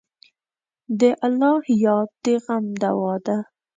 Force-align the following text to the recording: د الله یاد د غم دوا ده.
د 0.99 1.01
الله 1.25 1.59
یاد 1.85 2.09
د 2.23 2.25
غم 2.43 2.65
دوا 2.81 3.13
ده. 3.25 3.37